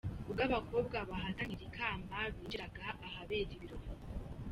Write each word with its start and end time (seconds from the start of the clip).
Ubwo 0.27 0.41
abakobwa 0.49 0.97
bahatanira 1.09 1.63
ikamba 1.69 2.17
binjiraga 2.33 2.81
ahabera 3.07 3.51
ibirori. 3.57 3.89